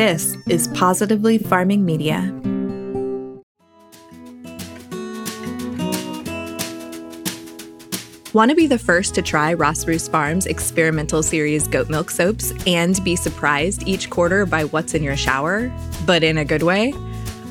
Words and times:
This 0.00 0.34
is 0.48 0.66
Positively 0.68 1.36
Farming 1.36 1.84
Media. 1.84 2.20
Want 8.32 8.48
to 8.48 8.54
be 8.54 8.66
the 8.66 8.80
first 8.82 9.14
to 9.16 9.20
try 9.20 9.52
Ross 9.52 9.86
Roos 9.86 10.08
Farms 10.08 10.46
experimental 10.46 11.22
series 11.22 11.68
goat 11.68 11.90
milk 11.90 12.10
soaps 12.10 12.50
and 12.66 12.98
be 13.04 13.14
surprised 13.14 13.86
each 13.86 14.08
quarter 14.08 14.46
by 14.46 14.64
what's 14.64 14.94
in 14.94 15.02
your 15.02 15.18
shower, 15.18 15.70
but 16.06 16.24
in 16.24 16.38
a 16.38 16.46
good 16.46 16.62
way? 16.62 16.94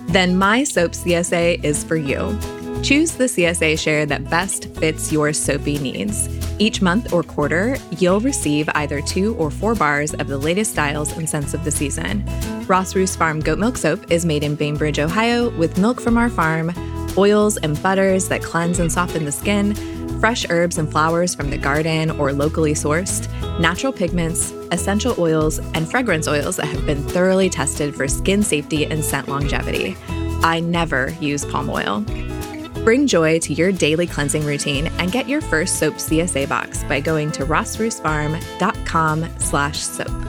Then 0.08 0.36
My 0.36 0.64
Soap 0.64 0.94
CSA 0.94 1.64
is 1.64 1.84
for 1.84 1.98
you. 1.98 2.36
Choose 2.82 3.12
the 3.12 3.26
CSA 3.26 3.78
share 3.78 4.08
that 4.08 4.28
best 4.28 4.74
fits 4.78 5.12
your 5.12 5.34
soapy 5.34 5.78
needs. 5.78 6.39
Each 6.60 6.82
month 6.82 7.14
or 7.14 7.24
quarter, 7.24 7.78
you'll 7.98 8.20
receive 8.20 8.68
either 8.76 9.02
two 9.02 9.34
or 9.36 9.50
four 9.50 9.76
bars 9.76 10.14
of 10.14 10.28
the 10.28 10.38
latest 10.38 10.74
styles 10.74 11.12
and 11.14 11.28
scents 11.28 11.54
of 11.54 11.64
the 11.64 11.72
season. 11.72 12.26
Ross 12.68 12.94
Roos 12.96 13.16
Farm 13.16 13.40
Goat 13.40 13.60
Milk 13.60 13.78
Soap 13.78 14.12
is 14.12 14.26
made 14.26 14.44
in 14.44 14.56
Bainbridge, 14.56 15.00
Ohio, 15.00 15.58
with 15.58 15.78
milk 15.78 16.02
from 16.02 16.18
our 16.18 16.30
farm, 16.30 16.74
oils 17.18 17.56
and 17.56 17.82
butters 17.82 18.28
that 18.28 18.44
cleanse 18.44 18.80
and 18.80 18.92
soften 18.92 19.24
the 19.24 19.32
skin, 19.32 19.74
fresh 20.20 20.46
herbs 20.50 20.78
and 20.78 20.92
flowers 20.92 21.34
from 21.34 21.50
the 21.50 21.58
garden 21.58 22.12
or 22.12 22.34
locally 22.34 22.74
sourced, 22.74 23.30
natural 23.58 23.94
pigments, 23.94 24.52
essential 24.72 25.16
oils, 25.18 25.60
and 25.74 25.90
fragrance 25.90 26.28
oils 26.28 26.58
that 26.58 26.66
have 26.66 26.86
been 26.86 27.02
thoroughly 27.04 27.50
tested 27.50 27.96
for 27.96 28.06
skin 28.10 28.44
safety 28.44 28.86
and 28.86 29.04
scent 29.04 29.30
longevity. 29.30 29.96
I 30.44 30.60
never 30.60 31.16
use 31.22 31.46
palm 31.46 31.70
oil. 31.70 32.04
Bring 32.84 33.08
joy 33.08 33.40
to 33.40 33.54
your 33.54 33.72
daily 33.72 34.08
cleansing 34.08 34.46
routine 34.46 34.88
and 35.00 35.12
get 35.12 35.28
your 35.28 35.42
first 35.42 35.80
soap 35.80 35.96
CSA 35.96 36.48
box 36.48 36.84
by 36.86 37.00
going 37.00 37.32
to 37.34 37.46
rossroosfarm.com 37.46 39.40
slash 39.40 39.80
soap. 39.80 40.29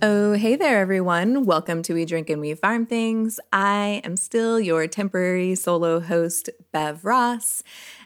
Oh, 0.00 0.34
hey 0.34 0.54
there, 0.54 0.78
everyone. 0.78 1.44
Welcome 1.44 1.82
to 1.82 1.92
We 1.92 2.04
Drink 2.04 2.30
and 2.30 2.40
We 2.40 2.54
Farm 2.54 2.86
Things. 2.86 3.40
I 3.52 4.00
am 4.04 4.16
still 4.16 4.60
your 4.60 4.86
temporary 4.86 5.56
solo 5.56 5.98
host, 5.98 6.50
Bev 6.70 7.04
Ross, 7.04 7.64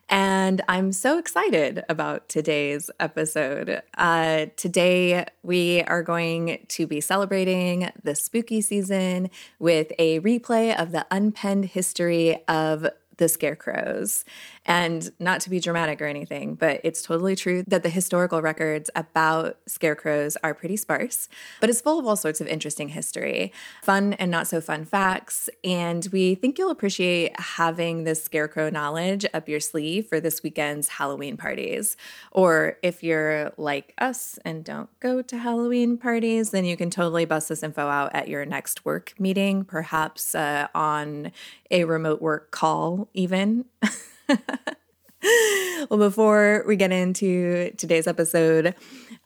and 0.08 0.62
I'm 0.68 0.92
so 0.92 1.18
excited 1.18 1.84
about 1.90 2.30
today's 2.30 2.88
episode. 2.98 3.82
Uh, 3.98 4.46
today, 4.56 5.26
we 5.42 5.82
are 5.82 6.02
going 6.02 6.64
to 6.68 6.86
be 6.86 7.02
celebrating 7.02 7.90
the 8.02 8.14
spooky 8.14 8.62
season 8.62 9.28
with 9.58 9.92
a 9.98 10.20
replay 10.20 10.74
of 10.74 10.92
the 10.92 11.06
unpenned 11.10 11.66
history 11.66 12.42
of 12.48 12.86
the 13.18 13.28
scarecrows. 13.28 14.24
And 14.64 15.10
not 15.18 15.40
to 15.42 15.50
be 15.50 15.58
dramatic 15.58 16.00
or 16.00 16.06
anything, 16.06 16.54
but 16.54 16.80
it's 16.84 17.02
totally 17.02 17.34
true 17.34 17.64
that 17.66 17.82
the 17.82 17.88
historical 17.88 18.40
records 18.40 18.90
about 18.94 19.58
scarecrows 19.66 20.36
are 20.44 20.54
pretty 20.54 20.76
sparse, 20.76 21.28
but 21.60 21.68
it's 21.68 21.80
full 21.80 21.98
of 21.98 22.06
all 22.06 22.14
sorts 22.14 22.40
of 22.40 22.46
interesting 22.46 22.90
history, 22.90 23.52
fun 23.82 24.12
and 24.14 24.30
not 24.30 24.46
so 24.46 24.60
fun 24.60 24.84
facts. 24.84 25.50
And 25.64 26.06
we 26.12 26.36
think 26.36 26.58
you'll 26.58 26.70
appreciate 26.70 27.38
having 27.40 28.04
this 28.04 28.22
scarecrow 28.22 28.70
knowledge 28.70 29.26
up 29.34 29.48
your 29.48 29.58
sleeve 29.60 30.06
for 30.06 30.20
this 30.20 30.42
weekend's 30.44 30.88
Halloween 30.88 31.36
parties. 31.36 31.96
Or 32.30 32.78
if 32.82 33.02
you're 33.02 33.52
like 33.56 33.94
us 33.98 34.38
and 34.44 34.64
don't 34.64 34.88
go 35.00 35.22
to 35.22 35.38
Halloween 35.38 35.98
parties, 35.98 36.50
then 36.50 36.64
you 36.64 36.76
can 36.76 36.90
totally 36.90 37.24
bust 37.24 37.48
this 37.48 37.62
info 37.64 37.88
out 37.88 38.14
at 38.14 38.28
your 38.28 38.44
next 38.44 38.84
work 38.84 39.14
meeting, 39.18 39.64
perhaps 39.64 40.34
uh, 40.34 40.68
on 40.74 41.32
a 41.70 41.84
remote 41.84 42.22
work 42.22 42.50
call, 42.50 43.08
even. 43.12 43.64
well, 45.90 45.98
before 45.98 46.64
we 46.66 46.76
get 46.76 46.92
into 46.92 47.70
today's 47.76 48.06
episode, 48.06 48.74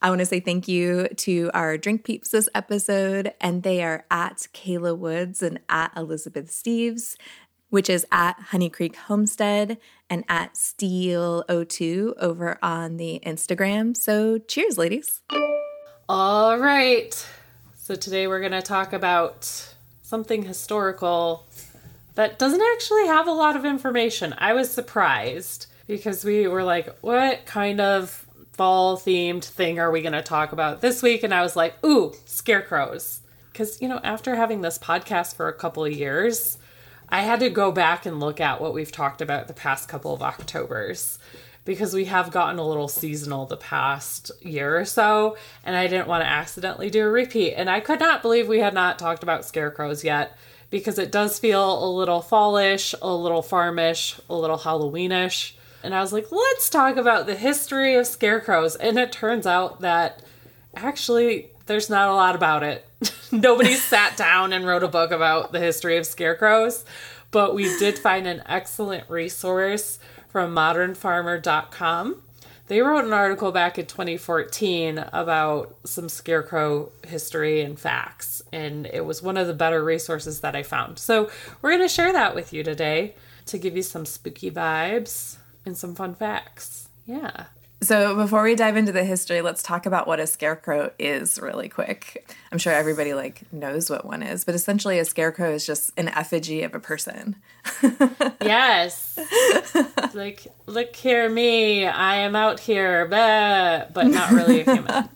I 0.02 0.10
want 0.10 0.20
to 0.20 0.26
say 0.26 0.40
thank 0.40 0.68
you 0.68 1.08
to 1.08 1.50
our 1.54 1.78
drink 1.78 2.04
peeps 2.04 2.30
this 2.30 2.48
episode, 2.54 3.32
and 3.40 3.62
they 3.62 3.82
are 3.82 4.04
at 4.10 4.48
Kayla 4.52 4.96
Woods 4.96 5.42
and 5.42 5.60
at 5.68 5.92
Elizabeth 5.96 6.50
Steves, 6.50 7.16
which 7.70 7.88
is 7.88 8.06
at 8.12 8.38
Honey 8.38 8.70
Creek 8.70 8.96
Homestead 8.96 9.78
and 10.08 10.24
at 10.28 10.54
Steel02 10.54 12.14
over 12.18 12.58
on 12.62 12.96
the 12.96 13.20
Instagram. 13.24 13.96
So 13.96 14.38
cheers, 14.38 14.78
ladies. 14.78 15.22
All 16.08 16.58
right. 16.58 17.26
So 17.76 17.94
today 17.94 18.26
we're 18.26 18.40
going 18.40 18.52
to 18.52 18.62
talk 18.62 18.92
about 18.92 19.74
something 20.02 20.42
historical 20.42 21.46
that 22.16 22.38
doesn't 22.38 22.62
actually 22.74 23.06
have 23.06 23.28
a 23.28 23.32
lot 23.32 23.56
of 23.56 23.64
information. 23.64 24.34
I 24.38 24.54
was 24.54 24.70
surprised 24.70 25.66
because 25.86 26.24
we 26.24 26.48
were 26.48 26.64
like, 26.64 26.98
what 27.00 27.46
kind 27.46 27.80
of 27.80 28.26
fall 28.52 28.96
themed 28.96 29.44
thing 29.44 29.78
are 29.78 29.90
we 29.90 30.00
going 30.00 30.14
to 30.14 30.22
talk 30.22 30.52
about 30.52 30.80
this 30.80 31.02
week? 31.02 31.22
And 31.22 31.32
I 31.32 31.42
was 31.42 31.54
like, 31.54 31.74
ooh, 31.84 32.14
scarecrows. 32.24 33.20
Because, 33.52 33.80
you 33.80 33.88
know, 33.88 34.00
after 34.02 34.34
having 34.34 34.62
this 34.62 34.78
podcast 34.78 35.36
for 35.36 35.48
a 35.48 35.52
couple 35.52 35.84
of 35.84 35.92
years, 35.92 36.58
I 37.08 37.22
had 37.22 37.40
to 37.40 37.50
go 37.50 37.70
back 37.70 38.06
and 38.06 38.18
look 38.18 38.40
at 38.40 38.60
what 38.60 38.74
we've 38.74 38.90
talked 38.90 39.20
about 39.20 39.46
the 39.46 39.54
past 39.54 39.88
couple 39.88 40.12
of 40.12 40.22
Octobers 40.22 41.18
because 41.66 41.92
we 41.92 42.06
have 42.06 42.30
gotten 42.30 42.58
a 42.58 42.66
little 42.66 42.88
seasonal 42.88 43.44
the 43.44 43.56
past 43.56 44.30
year 44.40 44.78
or 44.78 44.84
so, 44.84 45.36
and 45.64 45.76
I 45.76 45.88
didn't 45.88 46.06
want 46.06 46.22
to 46.22 46.28
accidentally 46.28 46.90
do 46.90 47.04
a 47.04 47.10
repeat. 47.10 47.54
And 47.54 47.68
I 47.68 47.80
could 47.80 48.00
not 48.00 48.22
believe 48.22 48.48
we 48.48 48.60
had 48.60 48.72
not 48.72 48.98
talked 48.98 49.22
about 49.22 49.44
scarecrows 49.44 50.04
yet 50.04 50.38
because 50.70 50.98
it 50.98 51.12
does 51.12 51.38
feel 51.38 51.84
a 51.84 51.88
little 51.90 52.20
fallish, 52.20 52.94
a 53.00 53.14
little 53.14 53.42
farmish, 53.42 54.18
a 54.28 54.34
little 54.34 54.58
Halloweenish. 54.58 55.52
And 55.82 55.94
I 55.94 56.00
was 56.00 56.12
like, 56.12 56.32
let's 56.32 56.68
talk 56.68 56.96
about 56.96 57.26
the 57.26 57.36
history 57.36 57.94
of 57.94 58.06
scarecrows. 58.06 58.76
And 58.76 58.98
it 58.98 59.12
turns 59.12 59.46
out 59.46 59.80
that 59.80 60.22
actually 60.74 61.50
there's 61.66 61.90
not 61.90 62.08
a 62.08 62.14
lot 62.14 62.34
about 62.34 62.62
it. 62.62 62.88
Nobody 63.32 63.74
sat 63.74 64.16
down 64.16 64.52
and 64.52 64.66
wrote 64.66 64.82
a 64.82 64.88
book 64.88 65.10
about 65.10 65.52
the 65.52 65.60
history 65.60 65.96
of 65.96 66.06
scarecrows, 66.06 66.84
but 67.30 67.54
we 67.54 67.64
did 67.78 67.98
find 67.98 68.26
an 68.26 68.42
excellent 68.46 69.08
resource 69.08 69.98
from 70.28 70.54
modernfarmer.com 70.54 72.22
they 72.68 72.80
wrote 72.80 73.04
an 73.04 73.12
article 73.12 73.52
back 73.52 73.78
in 73.78 73.86
2014 73.86 75.04
about 75.12 75.76
some 75.84 76.08
scarecrow 76.08 76.90
history 77.06 77.62
and 77.62 77.78
facts, 77.78 78.42
and 78.52 78.86
it 78.86 79.04
was 79.04 79.22
one 79.22 79.36
of 79.36 79.46
the 79.46 79.54
better 79.54 79.82
resources 79.82 80.40
that 80.40 80.56
I 80.56 80.62
found. 80.62 80.98
So, 80.98 81.30
we're 81.62 81.70
going 81.70 81.82
to 81.82 81.88
share 81.88 82.12
that 82.12 82.34
with 82.34 82.52
you 82.52 82.62
today 82.62 83.14
to 83.46 83.58
give 83.58 83.76
you 83.76 83.82
some 83.82 84.04
spooky 84.04 84.50
vibes 84.50 85.36
and 85.64 85.76
some 85.76 85.94
fun 85.94 86.14
facts. 86.14 86.88
Yeah. 87.06 87.46
So, 87.82 88.16
before 88.16 88.42
we 88.42 88.54
dive 88.54 88.76
into 88.76 88.90
the 88.90 89.04
history, 89.04 89.42
let's 89.42 89.62
talk 89.62 89.84
about 89.84 90.06
what 90.06 90.18
a 90.18 90.26
scarecrow 90.26 90.92
is 90.98 91.38
really 91.38 91.68
quick. 91.68 92.26
I'm 92.50 92.56
sure 92.56 92.72
everybody 92.72 93.12
like 93.12 93.52
knows 93.52 93.90
what 93.90 94.06
one 94.06 94.22
is, 94.22 94.44
but 94.44 94.54
essentially 94.54 94.98
a 94.98 95.04
scarecrow 95.04 95.52
is 95.52 95.66
just 95.66 95.92
an 95.98 96.08
effigy 96.08 96.62
of 96.62 96.74
a 96.74 96.80
person. 96.80 97.36
yes. 98.40 99.18
like, 100.14 100.46
look 100.64 100.96
here 100.96 101.28
me, 101.28 101.86
I 101.86 102.16
am 102.16 102.34
out 102.34 102.60
here, 102.60 103.06
but 103.06 103.92
not 103.94 104.30
really 104.30 104.62
a 104.62 104.72
human. 104.72 105.08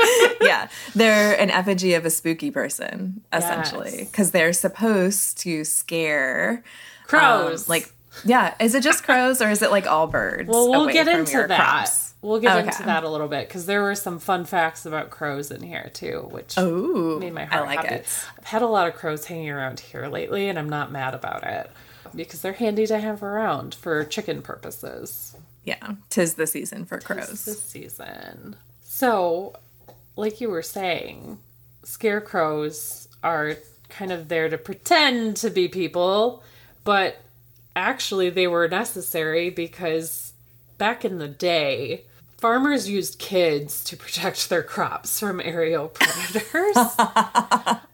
yeah, 0.40 0.68
they're 0.94 1.38
an 1.38 1.50
effigy 1.50 1.92
of 1.92 2.06
a 2.06 2.10
spooky 2.10 2.50
person 2.50 3.22
essentially 3.32 4.04
because 4.10 4.28
yes. 4.28 4.30
they're 4.30 4.52
supposed 4.52 5.38
to 5.38 5.64
scare 5.64 6.64
crows. 7.04 7.68
Um, 7.68 7.70
like 7.70 7.92
yeah, 8.24 8.54
is 8.60 8.74
it 8.74 8.82
just 8.82 9.04
crows 9.04 9.40
or 9.40 9.50
is 9.50 9.62
it 9.62 9.70
like 9.70 9.86
all 9.86 10.06
birds? 10.06 10.48
Well, 10.48 10.70
we'll 10.70 10.88
get 10.88 11.08
into 11.08 11.46
that. 11.46 11.56
Crops? 11.56 12.14
We'll 12.22 12.38
get 12.38 12.56
okay. 12.56 12.68
into 12.68 12.84
that 12.84 13.02
a 13.02 13.08
little 13.08 13.26
bit 13.26 13.48
because 13.48 13.66
there 13.66 13.82
were 13.82 13.96
some 13.96 14.20
fun 14.20 14.44
facts 14.44 14.86
about 14.86 15.10
crows 15.10 15.50
in 15.50 15.60
here 15.60 15.90
too, 15.92 16.28
which 16.30 16.56
Ooh, 16.56 17.18
made 17.18 17.34
my 17.34 17.44
heart 17.44 17.64
I 17.64 17.66
like 17.66 17.80
happy. 17.80 17.94
It. 17.96 18.24
I've 18.38 18.44
had 18.44 18.62
a 18.62 18.68
lot 18.68 18.86
of 18.86 18.94
crows 18.94 19.24
hanging 19.26 19.50
around 19.50 19.80
here 19.80 20.06
lately, 20.06 20.48
and 20.48 20.56
I'm 20.56 20.68
not 20.68 20.92
mad 20.92 21.14
about 21.14 21.42
it 21.42 21.68
because 22.14 22.40
they're 22.40 22.52
handy 22.52 22.86
to 22.86 22.98
have 22.98 23.24
around 23.24 23.74
for 23.74 24.04
chicken 24.04 24.40
purposes. 24.40 25.34
Yeah, 25.64 25.94
tis 26.10 26.34
the 26.34 26.46
season 26.46 26.84
for 26.84 27.00
crows. 27.00 27.28
Tis 27.28 27.44
the 27.44 27.54
season. 27.54 28.56
So, 28.84 29.56
like 30.14 30.40
you 30.40 30.48
were 30.48 30.62
saying, 30.62 31.38
scarecrows 31.82 33.08
are 33.24 33.56
kind 33.88 34.12
of 34.12 34.28
there 34.28 34.48
to 34.48 34.58
pretend 34.58 35.36
to 35.38 35.50
be 35.50 35.66
people, 35.66 36.42
but 36.84 37.20
actually 37.76 38.30
they 38.30 38.46
were 38.46 38.68
necessary 38.68 39.50
because 39.50 40.32
back 40.78 41.04
in 41.04 41.18
the 41.18 41.28
day, 41.28 42.02
farmers 42.38 42.88
used 42.88 43.18
kids 43.18 43.84
to 43.84 43.96
protect 43.96 44.48
their 44.50 44.62
crops 44.62 45.20
from 45.20 45.40
aerial 45.40 45.88
predators. 45.88 46.74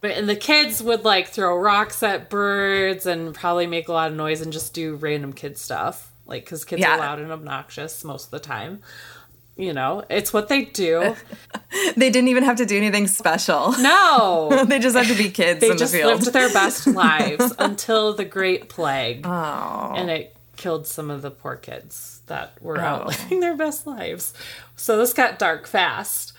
but, 0.00 0.10
and 0.10 0.28
the 0.28 0.36
kids 0.36 0.82
would 0.82 1.04
like 1.04 1.28
throw 1.28 1.56
rocks 1.56 2.02
at 2.02 2.30
birds 2.30 3.06
and 3.06 3.34
probably 3.34 3.66
make 3.66 3.88
a 3.88 3.92
lot 3.92 4.10
of 4.10 4.16
noise 4.16 4.40
and 4.40 4.52
just 4.52 4.74
do 4.74 4.96
random 4.96 5.32
kid 5.32 5.58
stuff. 5.58 6.10
Like, 6.26 6.44
because 6.44 6.64
kids 6.64 6.80
Yeah. 6.80 6.96
are 6.96 6.98
loud 6.98 7.18
and 7.20 7.32
obnoxious 7.32 8.04
most 8.04 8.26
of 8.26 8.30
the 8.30 8.40
time. 8.40 8.82
You 9.58 9.72
know, 9.74 10.04
it's 10.08 10.32
what 10.32 10.48
they 10.48 10.64
do. 10.64 11.14
They 11.96 12.08
didn't 12.10 12.28
even 12.28 12.44
have 12.44 12.56
to 12.56 12.64
do 12.66 12.76
anything 12.78 13.06
special. 13.08 13.72
No. 13.72 14.64
they 14.68 14.78
just 14.78 14.96
had 14.96 15.06
to 15.08 15.14
be 15.22 15.28
kids 15.30 15.60
They 15.60 15.70
in 15.70 15.76
just 15.76 15.92
the 15.92 15.98
field. 15.98 16.20
lived 16.22 16.32
their 16.32 16.48
best 16.50 16.86
lives 17.04 17.52
until 17.58 18.14
the 18.14 18.24
Great 18.24 18.70
Plague. 18.70 19.26
oh. 19.26 19.92
and 19.94 20.08
it 20.08 20.34
killed 20.56 20.86
some 20.86 21.10
of 21.10 21.20
the 21.20 21.30
poor 21.30 21.56
kids 21.56 22.22
that 22.26 22.52
were 22.62 22.78
out 22.78 23.02
Oh. 23.02 23.06
living 23.08 23.40
their 23.40 23.54
best 23.56 23.86
lives. 23.86 24.32
So 24.76 24.96
this 24.96 25.12
got 25.12 25.38
dark 25.38 25.66
fast. 25.66 26.32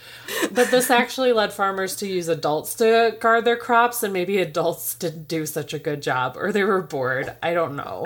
But 0.51 0.71
this 0.71 0.89
actually 0.89 1.31
led 1.31 1.53
farmers 1.53 1.95
to 1.97 2.07
use 2.07 2.27
adults 2.27 2.73
to 2.75 3.15
guard 3.19 3.45
their 3.45 3.57
crops, 3.57 4.01
and 4.01 4.11
maybe 4.11 4.39
adults 4.39 4.95
didn't 4.95 5.27
do 5.27 5.45
such 5.45 5.73
a 5.75 5.79
good 5.79 6.01
job, 6.01 6.37
or 6.37 6.51
they 6.51 6.63
were 6.63 6.81
bored. 6.81 7.35
I 7.43 7.53
don't 7.53 7.75
know. 7.75 8.05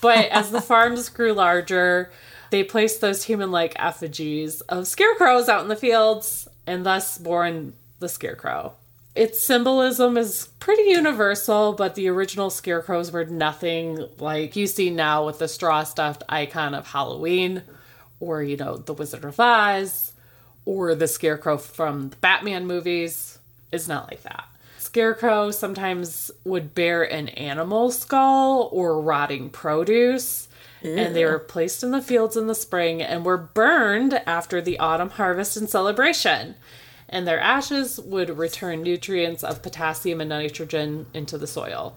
But 0.00 0.26
as 0.30 0.50
the 0.52 0.60
farms 0.60 1.08
grew 1.08 1.32
larger, 1.32 2.10
they 2.50 2.64
placed 2.64 3.00
those 3.00 3.24
human 3.24 3.50
like 3.50 3.74
effigies 3.76 4.60
of 4.62 4.86
scarecrows 4.86 5.48
out 5.48 5.62
in 5.62 5.68
the 5.68 5.76
fields, 5.76 6.48
and 6.66 6.84
thus 6.84 7.18
born 7.18 7.74
the 7.98 8.08
scarecrow. 8.08 8.74
Its 9.14 9.42
symbolism 9.42 10.16
is 10.16 10.48
pretty 10.60 10.84
universal, 10.84 11.72
but 11.72 11.96
the 11.96 12.08
original 12.08 12.48
scarecrows 12.48 13.10
were 13.10 13.24
nothing 13.24 14.06
like 14.18 14.54
you 14.54 14.66
see 14.66 14.88
now 14.88 15.26
with 15.26 15.40
the 15.40 15.48
straw 15.48 15.82
stuffed 15.82 16.22
icon 16.28 16.74
of 16.74 16.86
Halloween, 16.86 17.62
or, 18.20 18.42
you 18.42 18.56
know, 18.56 18.76
the 18.76 18.94
Wizard 18.94 19.24
of 19.24 19.40
Oz, 19.40 20.12
or 20.64 20.94
the 20.94 21.08
scarecrow 21.08 21.56
from 21.58 22.10
the 22.10 22.16
Batman 22.16 22.66
movies. 22.66 23.38
It's 23.72 23.88
not 23.88 24.08
like 24.08 24.22
that. 24.22 24.44
Scarecrow 24.78 25.50
sometimes 25.50 26.30
would 26.44 26.74
bear 26.74 27.02
an 27.02 27.28
animal 27.30 27.90
skull 27.90 28.68
or 28.72 29.00
rotting 29.00 29.50
produce, 29.50 30.48
and 30.82 31.14
they 31.14 31.24
were 31.24 31.38
placed 31.38 31.82
in 31.82 31.90
the 31.90 32.02
fields 32.02 32.36
in 32.36 32.46
the 32.46 32.54
spring 32.54 33.02
and 33.02 33.24
were 33.24 33.36
burned 33.36 34.14
after 34.26 34.60
the 34.60 34.78
autumn 34.78 35.10
harvest 35.10 35.56
and 35.56 35.68
celebration 35.68 36.54
and 37.10 37.26
their 37.26 37.40
ashes 37.40 37.98
would 37.98 38.38
return 38.38 38.82
nutrients 38.82 39.44
of 39.44 39.62
potassium 39.62 40.20
and 40.20 40.30
nitrogen 40.30 41.06
into 41.12 41.36
the 41.36 41.46
soil. 41.46 41.96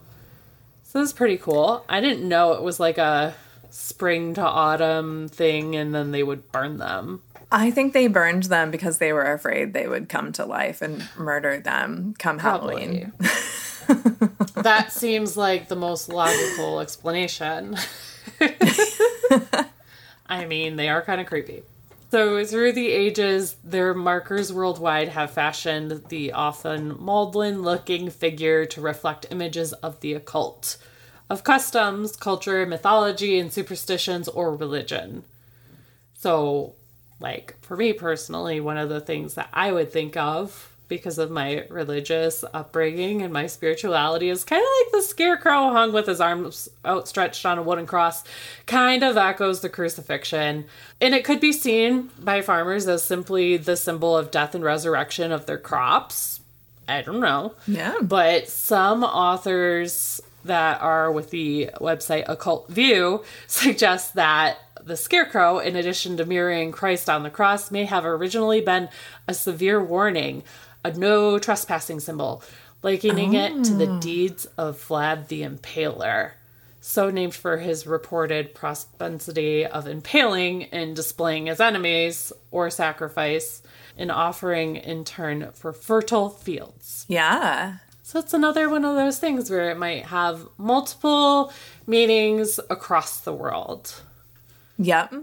So 0.81 0.99
that's 0.99 1.13
pretty 1.13 1.37
cool. 1.37 1.85
I 1.87 2.01
didn't 2.01 2.27
know 2.27 2.53
it 2.53 2.63
was 2.63 2.79
like 2.79 2.97
a 2.97 3.35
spring 3.69 4.33
to 4.33 4.41
autumn 4.41 5.27
thing 5.29 5.75
and 5.75 5.93
then 5.93 6.11
they 6.11 6.23
would 6.23 6.51
burn 6.51 6.77
them. 6.77 7.21
I 7.51 7.69
think 7.69 7.93
they 7.93 8.07
burned 8.07 8.43
them 8.43 8.71
because 8.71 8.97
they 8.97 9.13
were 9.13 9.31
afraid 9.31 9.73
they 9.73 9.87
would 9.87 10.09
come 10.09 10.31
to 10.33 10.45
life 10.45 10.81
and 10.81 11.07
murder 11.15 11.59
them 11.59 12.15
come 12.17 12.39
Halloween. 12.39 13.13
that 14.55 14.87
seems 14.91 15.37
like 15.37 15.67
the 15.67 15.75
most 15.75 16.09
logical 16.09 16.79
explanation. 16.79 17.77
I 20.25 20.45
mean, 20.45 20.75
they 20.75 20.89
are 20.89 21.01
kind 21.01 21.21
of 21.21 21.27
creepy. 21.27 21.63
So, 22.11 22.45
through 22.45 22.73
the 22.73 22.91
ages, 22.91 23.55
their 23.63 23.93
markers 23.95 24.53
worldwide 24.53 25.09
have 25.09 25.31
fashioned 25.31 26.03
the 26.09 26.31
often 26.31 26.95
maudlin 26.99 27.63
looking 27.63 28.11
figure 28.11 28.65
to 28.67 28.81
reflect 28.81 29.25
images 29.31 29.73
of 29.73 29.99
the 30.01 30.13
occult, 30.13 30.77
of 31.27 31.43
customs, 31.43 32.15
culture, 32.15 32.65
mythology, 32.67 33.39
and 33.39 33.51
superstitions 33.51 34.27
or 34.27 34.55
religion. 34.55 35.23
So, 36.15 36.75
like, 37.19 37.55
for 37.61 37.75
me 37.75 37.93
personally, 37.93 38.59
one 38.59 38.77
of 38.77 38.89
the 38.89 39.01
things 39.01 39.33
that 39.33 39.49
I 39.51 39.71
would 39.71 39.91
think 39.91 40.15
of 40.15 40.72
because 40.87 41.17
of 41.17 41.31
my 41.31 41.65
religious 41.69 42.43
upbringing 42.53 43.21
and 43.21 43.33
my 43.33 43.47
spirituality 43.47 44.29
is 44.29 44.43
kind 44.43 44.61
of 44.61 44.67
like 44.81 44.91
the 44.91 45.07
scarecrow 45.07 45.71
hung 45.71 45.93
with 45.93 46.07
his 46.07 46.21
arms 46.21 46.69
outstretched 46.85 47.45
on 47.45 47.57
a 47.57 47.63
wooden 47.63 47.85
cross, 47.85 48.23
kind 48.65 49.03
of 49.03 49.17
echoes 49.17 49.61
the 49.61 49.69
crucifixion. 49.69 50.65
And 51.01 51.15
it 51.15 51.23
could 51.23 51.39
be 51.39 51.51
seen 51.51 52.09
by 52.19 52.41
farmers 52.41 52.87
as 52.87 53.03
simply 53.03 53.57
the 53.57 53.77
symbol 53.77 54.17
of 54.17 54.31
death 54.31 54.55
and 54.55 54.63
resurrection 54.63 55.31
of 55.31 55.45
their 55.45 55.57
crops. 55.57 56.41
I 56.87 57.01
don't 57.01 57.21
know. 57.21 57.55
Yeah. 57.67 57.99
But 58.01 58.49
some 58.49 59.03
authors 59.03 60.21
that 60.45 60.81
are 60.81 61.11
with 61.11 61.29
the 61.29 61.69
website 61.79 62.25
Occult 62.27 62.69
View 62.69 63.23
suggest 63.47 64.15
that 64.15 64.57
the 64.83 64.97
scarecrow, 64.97 65.59
in 65.59 65.75
addition 65.75 66.17
to 66.17 66.25
mirroring 66.25 66.71
Christ 66.71 67.09
on 67.09 67.23
the 67.23 67.29
cross, 67.29 67.71
may 67.71 67.85
have 67.85 68.05
originally 68.05 68.59
been 68.61 68.89
a 69.27 69.33
severe 69.33 69.81
warning, 69.81 70.43
a 70.83 70.91
no 70.91 71.39
trespassing 71.39 71.99
symbol, 71.99 72.43
likening 72.81 73.33
it 73.33 73.63
to 73.65 73.73
the 73.73 73.89
oh. 73.89 73.99
deeds 73.99 74.45
of 74.57 74.85
Vlad 74.87 75.27
the 75.27 75.41
Impaler. 75.41 76.31
So 76.81 77.09
named 77.09 77.33
for 77.33 77.57
his 77.57 77.87
reported 77.87 78.53
propensity 78.53 79.65
of 79.65 79.87
impaling 79.87 80.65
and 80.65 80.95
displaying 80.95 81.45
his 81.45 81.61
enemies 81.61 82.33
or 82.51 82.69
sacrifice, 82.69 83.61
and 83.97 84.11
offering 84.11 84.75
in 84.75 85.05
turn 85.05 85.51
for 85.53 85.71
fertile 85.71 86.29
fields. 86.29 87.05
Yeah. 87.07 87.77
So 88.01 88.19
it's 88.19 88.33
another 88.33 88.69
one 88.69 88.83
of 88.83 88.95
those 88.95 89.17
things 89.17 89.49
where 89.49 89.71
it 89.71 89.77
might 89.77 90.07
have 90.07 90.45
multiple 90.57 91.53
meanings 91.87 92.59
across 92.69 93.21
the 93.21 93.33
world. 93.33 94.01
Yep. 94.77 95.13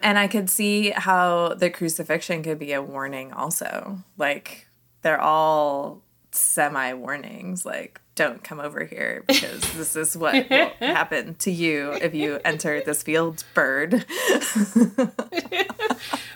And 0.00 0.18
I 0.18 0.28
could 0.28 0.50
see 0.50 0.90
how 0.90 1.54
the 1.54 1.70
crucifixion 1.70 2.42
could 2.42 2.58
be 2.58 2.72
a 2.72 2.82
warning 2.82 3.32
also. 3.32 3.98
Like 4.18 4.67
they're 5.02 5.20
all 5.20 6.02
semi 6.30 6.92
warnings 6.92 7.64
like 7.64 8.00
don't 8.14 8.42
come 8.42 8.60
over 8.60 8.84
here 8.84 9.24
because 9.26 9.60
this 9.76 9.96
is 9.96 10.16
what 10.16 10.48
will 10.50 10.70
happen 10.80 11.34
to 11.36 11.50
you 11.50 11.92
if 11.92 12.14
you 12.14 12.40
enter 12.44 12.80
this 12.80 13.02
field 13.02 13.44
bird. 13.54 13.92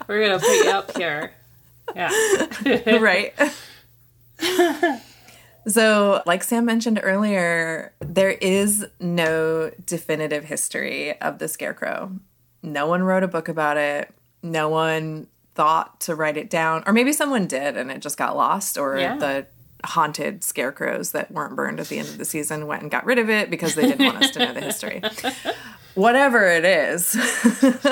We're 0.09 0.27
gonna 0.29 0.39
put 0.39 0.65
you 0.65 0.71
up 0.71 0.97
here. 0.97 1.33
Yeah. 1.95 2.11
right. 2.99 3.35
So, 5.67 6.23
like 6.27 6.43
Sam 6.43 6.65
mentioned 6.65 7.01
earlier, 7.03 7.93
there 8.01 8.31
is 8.31 8.85
no 8.99 9.71
definitive 9.87 10.45
history 10.45 11.21
of 11.21 11.39
the 11.39 11.47
scarecrow. 11.47 12.13
No 12.63 12.87
one 12.87 13.03
wrote 13.03 13.23
a 13.23 13.29
book 13.29 13.49
about 13.49 13.77
it. 13.77 14.13
No 14.43 14.69
one 14.69 15.29
thought 15.55 16.01
to 16.01 16.15
write 16.15 16.37
it 16.37 16.49
down. 16.51 16.83
Or 16.87 16.93
maybe 16.93 17.13
someone 17.13 17.47
did 17.47 17.77
and 17.77 17.91
it 17.91 18.01
just 18.01 18.17
got 18.19 18.37
lost, 18.37 18.79
or 18.79 18.97
Yeah. 18.99 19.17
the 19.17 19.47
haunted 19.85 20.45
scarecrows 20.45 21.11
that 21.11 21.31
weren't 21.33 21.57
burned 21.57 21.81
at 21.81 21.89
the 21.89 21.99
end 21.99 22.09
of 22.09 22.17
the 22.19 22.25
season 22.25 22.67
went 22.69 22.83
and 22.83 22.91
got 22.91 23.05
rid 23.05 23.19
of 23.19 23.29
it 23.29 23.51
because 23.51 23.75
they 23.75 23.83
didn't 23.83 24.07
want 24.07 24.23
us 24.23 24.31
to 24.31 24.39
know 24.39 24.53
the 24.53 24.61
history. 24.61 25.03
Whatever 25.95 26.47
it 26.49 26.65
is. 26.65 27.17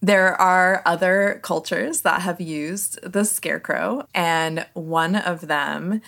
There 0.00 0.38
are 0.38 0.82
other 0.84 1.40
cultures 1.42 2.02
that 2.02 2.20
have 2.20 2.38
used 2.38 2.98
the 3.10 3.24
scarecrow, 3.24 4.06
and 4.14 4.66
one 4.74 5.16
of 5.16 5.46
them 5.46 6.02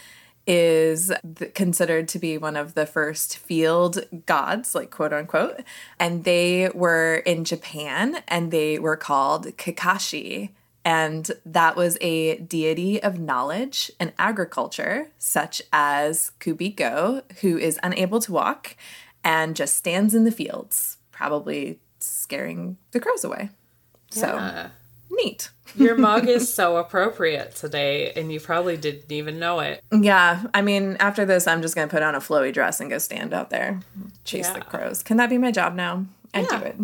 is 0.46 1.12
th- 1.36 1.54
considered 1.54 2.08
to 2.08 2.18
be 2.18 2.38
one 2.38 2.56
of 2.56 2.74
the 2.74 2.86
first 2.86 3.38
field 3.38 4.06
gods, 4.26 4.74
like 4.74 4.90
quote 4.90 5.12
unquote. 5.12 5.62
And 5.98 6.24
they 6.24 6.70
were 6.74 7.16
in 7.26 7.44
Japan 7.44 8.22
and 8.28 8.50
they 8.50 8.78
were 8.78 8.96
called 8.96 9.46
Kakashi. 9.56 10.50
And 10.84 11.28
that 11.44 11.74
was 11.74 11.98
a 12.00 12.38
deity 12.38 13.02
of 13.02 13.18
knowledge 13.18 13.90
and 13.98 14.12
agriculture, 14.18 15.10
such 15.18 15.60
as 15.72 16.30
Kuebiko, 16.38 17.22
who 17.40 17.58
is 17.58 17.80
unable 17.82 18.20
to 18.20 18.32
walk 18.32 18.76
and 19.24 19.56
just 19.56 19.74
stands 19.74 20.14
in 20.14 20.22
the 20.22 20.30
fields, 20.30 20.98
probably 21.10 21.80
scaring 21.98 22.76
the 22.92 23.00
crows 23.00 23.24
away. 23.24 23.50
So 24.10 24.68
neat. 25.10 25.50
Your 25.74 25.96
mug 25.96 26.28
is 26.28 26.52
so 26.52 26.76
appropriate 26.76 27.54
today, 27.54 28.12
and 28.12 28.32
you 28.32 28.40
probably 28.40 28.76
didn't 28.76 29.10
even 29.10 29.38
know 29.38 29.60
it. 29.60 29.82
Yeah, 29.92 30.44
I 30.54 30.62
mean, 30.62 30.96
after 31.00 31.24
this, 31.24 31.46
I'm 31.46 31.60
just 31.62 31.74
gonna 31.74 31.88
put 31.88 32.02
on 32.02 32.14
a 32.14 32.20
flowy 32.20 32.52
dress 32.52 32.80
and 32.80 32.88
go 32.88 32.98
stand 32.98 33.34
out 33.34 33.50
there, 33.50 33.80
chase 34.24 34.48
the 34.50 34.60
crows. 34.60 35.02
Can 35.02 35.16
that 35.18 35.28
be 35.30 35.38
my 35.38 35.50
job 35.50 35.74
now? 35.74 36.06
I 36.32 36.40
Yeah. 36.42 36.58
do 36.58 36.64
it. 36.64 36.76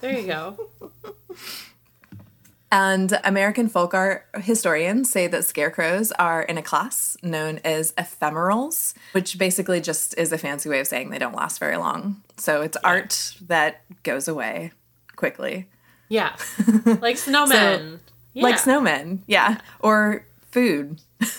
There 0.00 0.18
you 0.18 0.26
go. 0.26 0.68
And 2.72 3.20
American 3.22 3.68
folk 3.68 3.94
art 3.94 4.26
historians 4.34 5.08
say 5.08 5.28
that 5.28 5.44
scarecrows 5.44 6.10
are 6.12 6.42
in 6.42 6.58
a 6.58 6.62
class 6.62 7.16
known 7.22 7.60
as 7.62 7.92
ephemerals, 7.92 8.94
which 9.12 9.38
basically 9.38 9.80
just 9.80 10.18
is 10.18 10.32
a 10.32 10.38
fancy 10.38 10.68
way 10.68 10.80
of 10.80 10.88
saying 10.88 11.10
they 11.10 11.18
don't 11.18 11.36
last 11.36 11.60
very 11.60 11.76
long. 11.76 12.20
So 12.36 12.62
it's 12.62 12.76
art 12.78 13.36
that 13.46 13.82
goes 14.02 14.26
away 14.26 14.72
quickly, 15.14 15.68
Yeah. 16.08 16.34
Like 16.84 17.14
snowmen. 17.14 18.00
Yeah. 18.34 18.42
like 18.42 18.56
snowmen, 18.56 19.20
yeah, 19.26 19.58
or 19.80 20.26
food. 20.50 21.00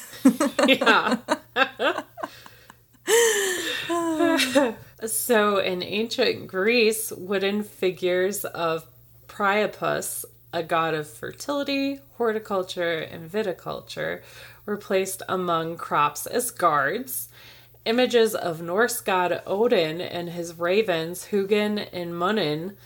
Yeah. 0.67 1.17
so 5.05 5.57
in 5.57 5.83
ancient 5.83 6.47
Greece, 6.47 7.11
wooden 7.11 7.63
figures 7.63 8.45
of 8.45 8.85
Priapus, 9.27 10.25
a 10.53 10.63
god 10.63 10.93
of 10.93 11.07
fertility, 11.07 11.99
horticulture, 12.17 12.99
and 12.99 13.29
viticulture, 13.29 14.21
were 14.65 14.77
placed 14.77 15.21
among 15.27 15.77
crops 15.77 16.25
as 16.25 16.51
guards. 16.51 17.29
Images 17.85 18.33
of 18.33 18.61
Norse 18.61 19.01
god 19.01 19.43
Odin 19.45 20.01
and 20.01 20.29
his 20.29 20.57
ravens, 20.57 21.27
Hugin 21.27 21.87
and 21.93 22.17
Munin, 22.17 22.77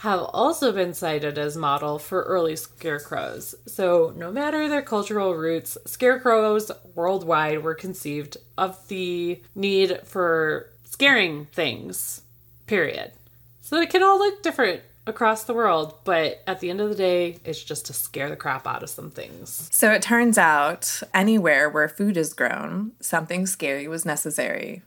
have 0.00 0.20
also 0.20 0.72
been 0.72 0.94
cited 0.94 1.36
as 1.36 1.58
model 1.58 1.98
for 1.98 2.22
early 2.22 2.56
scarecrows. 2.56 3.54
So, 3.66 4.14
no 4.16 4.32
matter 4.32 4.66
their 4.66 4.80
cultural 4.80 5.34
roots, 5.34 5.76
scarecrows 5.84 6.70
worldwide 6.94 7.62
were 7.62 7.74
conceived 7.74 8.38
of 8.56 8.88
the 8.88 9.42
need 9.54 10.00
for 10.04 10.70
scaring 10.84 11.44
things, 11.46 12.22
period. 12.66 13.12
So, 13.60 13.78
it 13.78 13.90
can 13.90 14.02
all 14.02 14.18
look 14.18 14.42
different 14.42 14.80
across 15.06 15.44
the 15.44 15.52
world, 15.52 15.94
but 16.04 16.42
at 16.46 16.60
the 16.60 16.70
end 16.70 16.80
of 16.80 16.88
the 16.88 16.94
day, 16.94 17.36
it's 17.44 17.62
just 17.62 17.84
to 17.86 17.92
scare 17.92 18.30
the 18.30 18.36
crap 18.36 18.66
out 18.66 18.82
of 18.82 18.88
some 18.88 19.10
things. 19.10 19.68
So 19.70 19.92
it 19.92 20.02
turns 20.02 20.38
out 20.38 21.02
anywhere 21.12 21.68
where 21.68 21.88
food 21.88 22.16
is 22.16 22.32
grown, 22.32 22.92
something 23.00 23.46
scary 23.46 23.88
was 23.88 24.06
necessary 24.06 24.82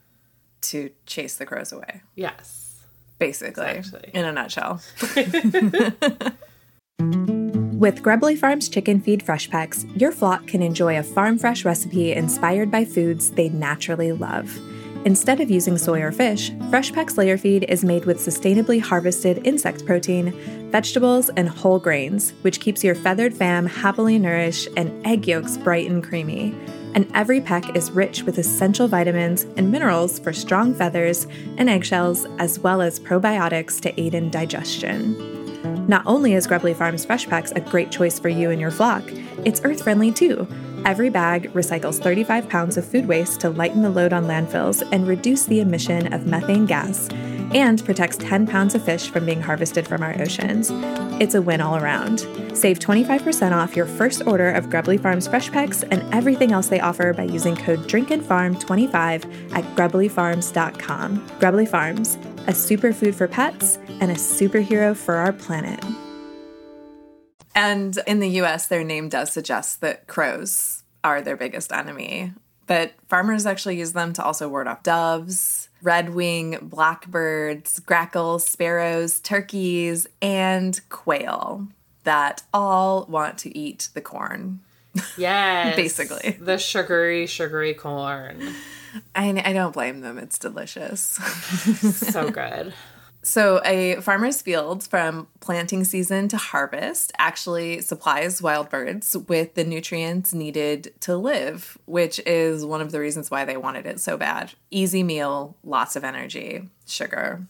to 0.62 0.90
chase 1.06 1.36
the 1.36 1.46
crows 1.46 1.72
away. 1.72 2.02
Yes. 2.16 2.73
Basically, 3.28 3.70
Exactly. 3.78 4.12
in 4.14 4.26
a 4.26 4.34
nutshell. 4.34 4.82
With 7.80 8.04
Grubbly 8.04 8.36
Farms 8.36 8.68
Chicken 8.70 9.00
Feed 9.00 9.24
Fresh 9.24 9.50
Packs, 9.50 9.86
your 9.96 10.12
flock 10.12 10.46
can 10.48 10.62
enjoy 10.62 10.98
a 10.98 11.04
farm 11.04 11.38
fresh 11.38 11.64
recipe 11.64 12.12
inspired 12.12 12.70
by 12.70 12.84
foods 12.84 13.32
they 13.32 13.48
naturally 13.50 14.12
love. 14.12 14.54
Instead 15.06 15.40
of 15.40 15.50
using 15.50 15.78
soy 15.78 16.02
or 16.02 16.12
fish, 16.12 16.52
Fresh 16.70 16.92
Packs 16.94 17.18
Layer 17.18 17.38
Feed 17.38 17.64
is 17.70 17.84
made 17.86 18.04
with 18.06 18.20
sustainably 18.20 18.82
harvested 18.82 19.46
insect 19.46 19.86
protein, 19.86 20.32
vegetables, 20.72 21.30
and 21.38 21.48
whole 21.50 21.80
grains, 21.80 22.32
which 22.42 22.60
keeps 22.60 22.84
your 22.84 22.96
feathered 22.96 23.34
fam 23.34 23.66
happily 23.66 24.20
nourished 24.20 24.68
and 24.78 25.06
egg 25.08 25.28
yolks 25.28 25.58
bright 25.58 25.90
and 25.90 26.04
creamy. 26.04 26.54
And 26.96 27.10
every 27.16 27.42
peck 27.42 27.76
is 27.76 27.92
rich 27.92 28.24
with 28.24 28.38
essential 28.38 28.88
vitamins 28.88 29.44
and 29.58 29.72
minerals 29.72 30.20
for 30.20 30.32
strong 30.32 30.74
feathers 30.74 31.26
and 31.58 31.70
eggshells, 31.70 32.26
as 32.38 32.60
well 32.60 32.82
as 32.82 33.00
probiotics 33.00 33.82
to 33.82 34.00
aid 34.00 34.14
in 34.14 34.30
digestion. 34.30 35.88
Not 35.88 36.04
only 36.06 36.34
is 36.34 36.48
Grubbly 36.48 36.74
Farms 36.74 37.04
Fresh 37.04 37.28
Packs 37.28 37.52
a 37.52 37.60
great 37.60 37.92
choice 37.92 38.20
for 38.20 38.30
you 38.30 38.52
and 38.52 38.62
your 38.62 38.72
flock, 38.72 39.04
it's 39.44 39.62
earth 39.64 39.84
friendly 39.84 40.12
too. 40.12 40.48
Every 40.86 41.10
bag 41.10 41.52
recycles 41.54 42.02
35 42.02 42.48
pounds 42.50 42.78
of 42.78 42.86
food 42.86 43.08
waste 43.08 43.40
to 43.42 43.50
lighten 43.50 43.82
the 43.82 43.90
load 43.90 44.14
on 44.14 44.26
landfills 44.26 44.88
and 44.92 45.08
reduce 45.08 45.46
the 45.46 45.62
emission 45.62 46.14
of 46.14 46.26
methane 46.26 46.66
gas, 46.66 47.10
and 47.54 47.84
protects 47.86 48.18
10 48.18 48.48
pounds 48.48 48.76
of 48.76 48.84
fish 48.84 49.10
from 49.10 49.26
being 49.26 49.42
harvested 49.42 49.88
from 49.88 50.04
our 50.04 50.20
oceans. 50.22 50.72
It's 51.24 51.36
a 51.36 51.42
win 51.42 51.62
all 51.62 51.78
around. 51.78 52.20
Save 52.54 52.80
25% 52.80 53.54
off 53.54 53.78
your 53.78 53.86
first 53.86 54.28
order 54.28 54.52
of 54.52 54.70
Grubbly 54.70 54.98
Farms 54.98 55.26
Fresh 55.26 55.54
Packs 55.54 55.82
and 55.84 56.04
everything 56.14 56.52
else 56.52 56.68
they 56.68 56.82
offer 56.82 57.14
by 57.14 57.24
using 57.24 57.56
code 57.56 57.80
DRINKANDFARM25 57.88 59.54
at 59.56 59.64
grubblyfarms.com. 59.78 61.26
Grubbly 61.40 61.66
Farms, 61.66 62.16
a 62.48 62.52
superfood 62.52 63.16
for 63.16 63.30
pets 63.30 63.80
and 64.02 64.12
a 64.12 64.16
superhero 64.16 64.94
for 64.94 65.16
our 65.16 65.32
planet. 65.32 65.82
And 67.56 67.98
in 68.06 68.20
the 68.20 68.42
US, 68.42 68.68
their 68.68 68.84
name 68.84 69.08
does 69.08 69.32
suggest 69.32 69.80
that 69.80 70.08
crows 70.08 70.84
are 71.06 71.22
their 71.22 71.38
biggest 71.38 71.72
enemy. 71.72 72.34
But 72.66 72.94
farmers 73.10 73.46
actually 73.46 73.78
use 73.78 73.94
them 73.94 74.14
to 74.14 74.24
also 74.24 74.48
ward 74.48 74.68
off 74.68 74.84
doves, 74.84 75.70
red 75.82 76.14
wing 76.14 76.58
blackbirds, 76.62 77.80
grackles, 77.80 78.46
sparrows, 78.46 79.20
turkeys, 79.20 80.08
and 80.22 80.80
quail 80.90 81.68
that 82.04 82.44
all 82.54 83.06
want 83.10 83.38
to 83.40 83.58
eat 83.58 83.90
the 83.94 84.02
corn. 84.02 84.62
Yes. 85.18 85.76
Basically. 85.76 86.38
The 86.40 86.60
sugary, 86.60 87.26
sugary 87.26 87.74
corn. 87.74 88.54
I, 89.16 89.42
I 89.44 89.52
don't 89.52 89.74
blame 89.74 90.02
them, 90.02 90.20
it's 90.20 90.38
delicious. 90.38 91.18
So 91.82 92.30
good. 92.30 92.74
So, 93.26 93.62
a 93.64 93.96
farmer's 94.02 94.42
field 94.42 94.84
from 94.84 95.28
planting 95.40 95.86
season 95.86 96.28
to 96.28 96.38
harvest 96.38 97.14
actually 97.18 97.80
supplies 97.80 98.42
wild 98.42 98.70
birds 98.70 99.16
with 99.30 99.56
the 99.56 99.64
nutrients 99.64 100.34
needed 100.34 100.94
to 101.02 101.16
live, 101.16 101.78
which 101.86 102.20
is 102.26 102.66
one 102.66 102.82
of 102.82 102.92
the 102.92 103.00
reasons 103.00 103.32
why 103.32 103.46
they 103.46 103.56
wanted 103.56 103.86
it 103.86 104.02
so 104.02 104.18
bad. 104.18 104.52
Easy 104.72 105.04
meal, 105.04 105.56
lots 105.64 105.96
of 105.96 106.04
energy, 106.04 106.70
sugar. 106.86 107.48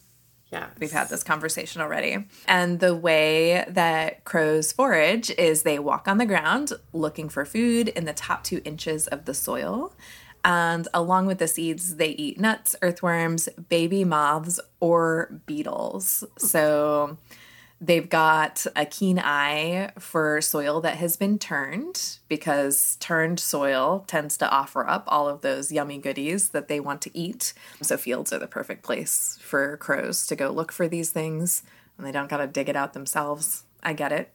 Yeah. 0.51 0.67
We've 0.79 0.91
had 0.91 1.09
this 1.09 1.23
conversation 1.23 1.81
already. 1.81 2.27
And 2.47 2.79
the 2.79 2.95
way 2.95 3.65
that 3.67 4.23
crows 4.23 4.71
forage 4.71 5.31
is 5.31 5.63
they 5.63 5.79
walk 5.79 6.07
on 6.07 6.19
the 6.19 6.27
ground 6.27 6.73
looking 6.93 7.27
for 7.27 7.43
food 7.43 7.87
in 7.87 8.05
the 8.05 8.13
top 8.13 8.43
two 8.43 8.61
inches 8.63 9.07
of 9.07 9.25
the 9.25 9.33
soil. 9.33 9.95
And 10.45 10.87
along 10.93 11.25
with 11.27 11.37
the 11.39 11.47
seeds, 11.47 11.95
they 11.95 12.09
eat 12.09 12.39
nuts, 12.39 12.75
earthworms, 12.81 13.47
baby 13.69 14.03
moths, 14.03 14.59
or 14.79 15.41
beetles. 15.45 16.23
So 16.37 17.17
they've 17.79 18.09
got 18.09 18.65
a 18.75 18.85
keen 18.85 19.19
eye 19.19 19.91
for 19.99 20.41
soil 20.41 20.81
that 20.81 20.97
has 20.97 21.17
been 21.17 21.39
turned 21.39 22.17
because 22.27 22.97
turned 22.99 23.39
soil 23.39 24.03
tends 24.07 24.37
to 24.37 24.49
offer 24.49 24.87
up 24.87 25.03
all 25.07 25.27
of 25.27 25.41
those 25.41 25.71
yummy 25.71 25.97
goodies 25.97 26.49
that 26.49 26.67
they 26.67 26.79
want 26.79 27.01
to 27.01 27.17
eat. 27.17 27.53
So 27.81 27.97
fields 27.97 28.31
are 28.33 28.39
the 28.39 28.47
perfect 28.47 28.83
place 28.83 29.37
for 29.41 29.77
crows 29.77 30.25
to 30.27 30.35
go 30.35 30.49
look 30.49 30.71
for 30.71 30.87
these 30.87 31.11
things 31.11 31.63
and 31.97 32.07
they 32.07 32.11
don't 32.11 32.29
got 32.29 32.37
to 32.37 32.47
dig 32.47 32.69
it 32.69 32.75
out 32.75 32.93
themselves. 32.93 33.63
I 33.81 33.93
get 33.93 34.11
it. 34.11 34.33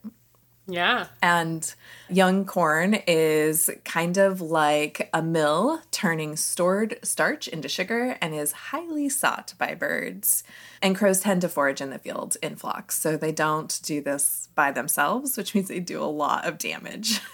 Yeah. 0.69 1.07
And 1.21 1.73
young 2.09 2.45
corn 2.45 2.95
is 3.07 3.69
kind 3.85 4.17
of 4.17 4.41
like 4.41 5.09
a 5.13 5.21
mill 5.21 5.81
turning 5.91 6.35
stored 6.35 6.99
starch 7.03 7.47
into 7.47 7.67
sugar 7.67 8.17
and 8.21 8.33
is 8.33 8.51
highly 8.51 9.09
sought 9.09 9.53
by 9.57 9.75
birds. 9.75 10.43
And 10.81 10.95
crows 10.95 11.21
tend 11.21 11.41
to 11.41 11.49
forage 11.49 11.81
in 11.81 11.89
the 11.89 11.99
field 11.99 12.37
in 12.41 12.55
flocks, 12.55 12.97
so 12.97 13.17
they 13.17 13.31
don't 13.31 13.79
do 13.83 14.01
this 14.01 14.49
by 14.55 14.71
themselves, 14.71 15.35
which 15.37 15.53
means 15.53 15.67
they 15.67 15.79
do 15.79 16.01
a 16.01 16.05
lot 16.05 16.45
of 16.45 16.57
damage. 16.57 17.19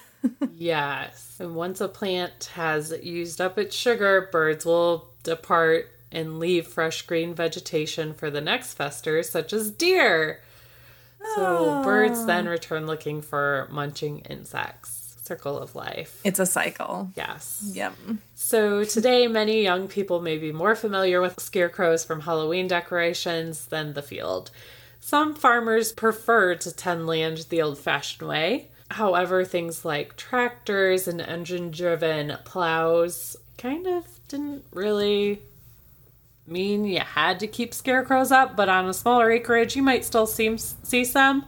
Yes. 0.55 1.37
And 1.39 1.55
once 1.55 1.81
a 1.81 1.87
plant 1.87 2.51
has 2.55 2.91
used 3.03 3.39
up 3.39 3.59
its 3.59 3.75
sugar, 3.75 4.27
birds 4.31 4.65
will 4.65 5.09
depart 5.21 5.91
and 6.11 6.39
leave 6.39 6.67
fresh 6.67 7.01
green 7.03 7.35
vegetation 7.35 8.13
for 8.13 8.29
the 8.31 8.41
next 8.41 8.73
fester, 8.73 9.21
such 9.21 9.53
as 9.53 9.69
deer. 9.69 10.41
So 11.35 11.81
birds 11.83 12.25
then 12.25 12.47
return 12.47 12.85
looking 12.87 13.21
for 13.21 13.67
munching 13.71 14.19
insects. 14.19 15.01
Circle 15.23 15.57
of 15.57 15.73
life. 15.73 16.21
it's 16.23 16.37
a 16.39 16.45
cycle. 16.45 17.09
Yes. 17.15 17.71
Yep. 17.73 17.95
So 18.35 18.83
today, 18.83 19.25
many 19.27 19.63
young 19.63 19.87
people 19.87 20.21
may 20.21 20.37
be 20.37 20.51
more 20.51 20.75
familiar 20.75 21.19
with 21.19 21.39
scarecrows 21.39 22.05
from 22.05 22.21
Halloween 22.21 22.67
decorations 22.67 23.65
than 23.65 23.93
the 23.93 24.03
field. 24.03 24.51
Some 24.99 25.33
farmers 25.33 25.91
prefer 25.91 26.53
to 26.55 26.71
tend 26.71 27.07
land 27.07 27.47
the 27.49 27.61
old 27.63 27.79
fashioned 27.79 28.27
way. 28.27 28.67
However, 28.91 29.43
things 29.43 29.83
like 29.83 30.15
tractors 30.15 31.07
and 31.07 31.19
engine 31.19 31.71
driven 31.71 32.37
plows 32.45 33.35
kind 33.57 33.87
of 33.87 34.05
didn't 34.27 34.63
really 34.73 35.41
mean 36.47 36.85
you 36.85 36.99
had 36.99 37.39
to 37.39 37.47
keep 37.47 37.73
scarecrows 37.73 38.31
up, 38.31 38.55
but 38.55 38.69
on 38.69 38.87
a 38.87 38.93
smaller 38.93 39.31
acreage, 39.31 39.75
you 39.75 39.83
might 39.83 40.05
still 40.05 40.27
see, 40.27 40.57
see 40.57 41.05
some. 41.05 41.45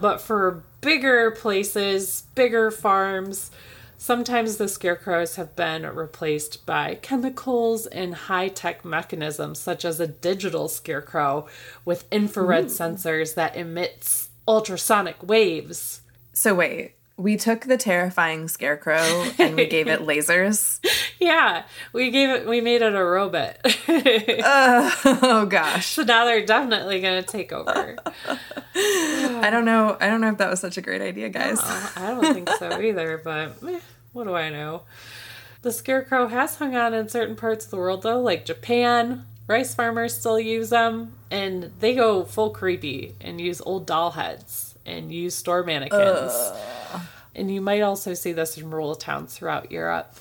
But 0.00 0.20
for 0.20 0.62
bigger 0.80 1.30
places, 1.30 2.24
bigger 2.34 2.70
farms, 2.70 3.50
sometimes 3.98 4.56
the 4.56 4.66
scarecrows 4.66 5.36
have 5.36 5.54
been 5.54 5.86
replaced 5.86 6.64
by 6.64 6.96
chemicals 6.96 7.86
and 7.86 8.14
high 8.14 8.48
tech 8.48 8.84
mechanisms, 8.84 9.58
such 9.58 9.84
as 9.84 10.00
a 10.00 10.06
digital 10.06 10.68
scarecrow 10.68 11.46
with 11.84 12.10
infrared 12.10 12.66
sensors 12.66 13.34
that 13.34 13.56
emits 13.56 14.30
ultrasonic 14.48 15.22
waves. 15.22 16.00
So, 16.32 16.54
wait, 16.54 16.94
we 17.20 17.36
took 17.36 17.62
the 17.62 17.76
terrifying 17.76 18.48
scarecrow 18.48 19.26
and 19.38 19.54
we 19.54 19.66
gave 19.66 19.88
it 19.88 20.00
lasers. 20.06 20.80
Yeah, 21.18 21.64
we 21.92 22.10
gave 22.10 22.30
it, 22.30 22.46
we 22.48 22.62
made 22.62 22.80
it 22.80 22.94
a 22.94 23.04
robot. 23.04 23.58
oh 23.88 25.46
gosh. 25.48 25.88
so 25.88 26.02
now 26.02 26.24
they're 26.24 26.46
definitely 26.46 27.02
going 27.02 27.22
to 27.22 27.28
take 27.28 27.52
over. 27.52 27.96
I 28.74 29.48
don't 29.50 29.66
know. 29.66 29.98
I 30.00 30.06
don't 30.08 30.22
know 30.22 30.30
if 30.30 30.38
that 30.38 30.48
was 30.48 30.60
such 30.60 30.78
a 30.78 30.80
great 30.80 31.02
idea, 31.02 31.28
guys. 31.28 31.58
Oh, 31.62 31.92
I 31.96 32.06
don't 32.08 32.32
think 32.32 32.48
so 32.58 32.80
either, 32.80 33.20
but 33.22 33.56
eh, 33.68 33.80
what 34.14 34.24
do 34.24 34.34
I 34.34 34.48
know? 34.48 34.84
The 35.60 35.72
scarecrow 35.72 36.28
has 36.28 36.56
hung 36.56 36.74
on 36.74 36.94
in 36.94 37.10
certain 37.10 37.36
parts 37.36 37.66
of 37.66 37.70
the 37.70 37.76
world, 37.76 38.02
though, 38.02 38.20
like 38.20 38.46
Japan. 38.46 39.26
Rice 39.46 39.74
farmers 39.74 40.16
still 40.16 40.40
use 40.40 40.70
them, 40.70 41.12
and 41.30 41.70
they 41.80 41.94
go 41.94 42.24
full 42.24 42.50
creepy 42.50 43.14
and 43.20 43.38
use 43.38 43.60
old 43.60 43.84
doll 43.84 44.12
heads 44.12 44.78
and 44.86 45.12
use 45.12 45.34
store 45.34 45.64
mannequins. 45.64 46.32
And 47.34 47.52
you 47.52 47.60
might 47.60 47.82
also 47.82 48.14
see 48.14 48.32
this 48.32 48.58
in 48.58 48.70
rural 48.70 48.94
towns 48.94 49.34
throughout 49.34 49.70
Europe. 49.70 50.14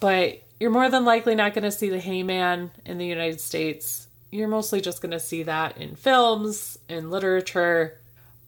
But 0.00 0.42
you're 0.60 0.70
more 0.70 0.88
than 0.88 1.04
likely 1.04 1.34
not 1.34 1.54
going 1.54 1.64
to 1.64 1.72
see 1.72 1.88
the 1.88 1.98
Hayman 1.98 2.70
in 2.84 2.98
the 2.98 3.06
United 3.06 3.40
States. 3.40 4.06
You're 4.30 4.48
mostly 4.48 4.80
just 4.80 5.02
going 5.02 5.12
to 5.12 5.20
see 5.20 5.42
that 5.44 5.76
in 5.78 5.96
films, 5.96 6.78
in 6.88 7.10
literature, 7.10 7.98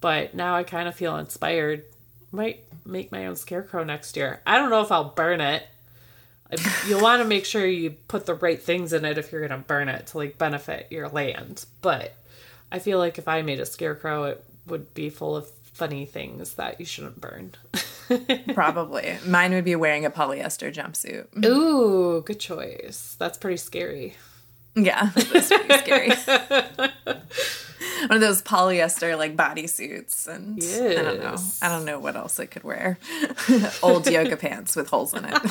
but 0.01 0.35
now 0.35 0.55
I 0.55 0.63
kind 0.63 0.89
of 0.89 0.95
feel 0.95 1.17
inspired. 1.17 1.85
Might 2.31 2.65
make 2.85 3.13
my 3.13 3.27
own 3.27 3.37
scarecrow 3.37 3.85
next 3.85 4.17
year. 4.17 4.41
I 4.47 4.59
don't 4.59 4.71
know 4.71 4.83
if 4.83 4.93
I'll 4.93 5.05
burn 5.05 5.41
it. 5.41 5.67
You'll 6.87 7.01
want 7.03 7.23
to 7.23 7.29
make 7.29 7.45
sure 7.45 7.67
you 7.67 7.91
put 7.91 8.27
the 8.27 8.35
right 8.35 8.61
things 8.61 8.93
in 8.93 9.05
it 9.05 9.19
if 9.19 9.33
you're 9.33 9.47
going 9.47 9.61
to 9.61 9.67
burn 9.67 9.89
it 9.89 10.09
to 10.09 10.19
like 10.19 10.39
benefit 10.39 10.89
your 10.91 11.09
land. 11.09 11.65
But 11.83 12.15
I 12.71 12.79
feel 12.79 12.99
like 12.99 13.19
if 13.19 13.29
I 13.29 13.43
made 13.43 13.61
a 13.61 13.67
scarecrow, 13.67 14.25
it 14.25 14.45
would 14.67 14.95
be 14.95 15.11
full 15.11 15.37
of 15.37 15.49
funny 15.73 16.05
things 16.07 16.55
that 16.55 16.79
you 16.81 16.87
shouldn't 16.87 17.21
burn. 17.21 17.53
Probably. 18.55 19.19
Mine 19.27 19.53
would 19.53 19.65
be 19.65 19.77
wearing 19.77 20.05
a 20.05 20.11
polyester 20.11 20.73
jumpsuit. 20.73 21.27
Ooh, 21.45 22.23
good 22.23 22.41
choice. 22.41 23.17
That's 23.19 23.39
pretty 23.39 23.57
scary. 23.57 24.15
Yeah, 24.75 25.11
that's 25.15 25.49
pretty 25.49 25.77
scary. 25.79 26.11
One 28.07 28.13
of 28.13 28.21
those 28.21 28.43
polyester 28.43 29.17
like 29.19 29.37
bodysuits, 29.37 30.27
and 30.29 30.63
I 30.63 31.03
don't 31.03 31.21
know. 31.21 31.37
I 31.63 31.69
don't 31.69 31.85
know 31.85 31.99
what 31.99 32.15
else 32.17 32.39
I 32.39 32.47
could 32.47 32.63
wear. 32.65 32.99
Old 33.83 34.07
yoga 34.07 34.37
pants 34.37 34.77
with 34.77 34.89
holes 34.89 35.15
in 35.15 35.25
it. 35.25 35.43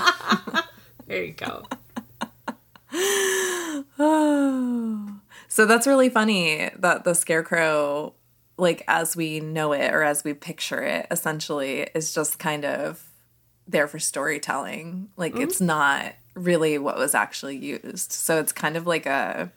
There 1.07 1.23
you 1.23 1.33
go. 1.33 1.63
oh. 3.99 5.13
So 5.49 5.65
that's 5.65 5.87
really 5.87 6.09
funny 6.09 6.69
that 6.77 7.03
the 7.05 7.15
scarecrow, 7.15 8.13
like 8.57 8.83
as 8.87 9.15
we 9.15 9.39
know 9.39 9.71
it 9.71 9.93
or 9.93 10.03
as 10.03 10.23
we 10.23 10.33
picture 10.33 10.81
it, 10.81 11.07
essentially 11.11 11.81
is 11.93 12.13
just 12.13 12.39
kind 12.39 12.65
of 12.65 13.03
there 13.67 13.87
for 13.87 13.99
storytelling. 13.99 15.09
Like 15.17 15.33
mm-hmm. 15.33 15.43
it's 15.43 15.61
not 15.61 16.13
really 16.33 16.77
what 16.77 16.97
was 16.97 17.13
actually 17.15 17.57
used. 17.57 18.11
So 18.11 18.39
it's 18.39 18.51
kind 18.51 18.77
of 18.77 18.87
like 18.87 19.05
a 19.05 19.51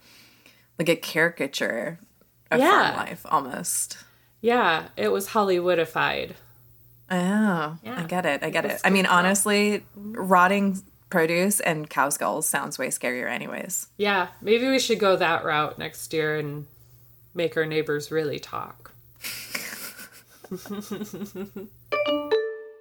like 0.78 0.88
a 0.88 0.96
caricature 0.96 1.98
of 2.50 2.60
Yeah. 2.60 2.94
farm 2.94 3.06
life 3.06 3.26
almost. 3.26 3.98
Yeah, 4.40 4.88
it 4.96 5.08
was 5.08 5.28
Hollywoodified. 5.28 6.32
Oh, 7.10 7.76
I 7.84 8.04
get 8.06 8.24
it. 8.24 8.42
I 8.42 8.50
get 8.50 8.64
was 8.64 8.74
it. 8.74 8.80
I 8.84 8.90
mean, 8.90 9.06
honestly, 9.06 9.84
mm-hmm. 9.98 10.12
rotting 10.14 10.82
produce 11.10 11.60
and 11.60 11.90
cow 11.90 12.08
skulls 12.08 12.48
sounds 12.48 12.78
way 12.78 12.88
scarier, 12.88 13.28
anyways. 13.28 13.88
Yeah, 13.98 14.28
maybe 14.40 14.68
we 14.68 14.78
should 14.78 15.00
go 15.00 15.16
that 15.16 15.44
route 15.44 15.78
next 15.78 16.12
year 16.12 16.38
and 16.38 16.66
make 17.34 17.56
our 17.56 17.66
neighbors 17.66 18.10
really 18.10 18.38
talk. 18.38 18.92